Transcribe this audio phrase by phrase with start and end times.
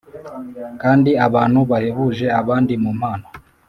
[0.81, 3.27] kandi abantu bahebuje abandi mu mpano